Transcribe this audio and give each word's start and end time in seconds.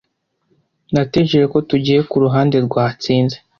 Natekereje 0.93 1.47
ko 1.53 1.57
tugiye 1.69 1.99
kuruhande 2.09 2.57
rwatsinze. 2.65 3.37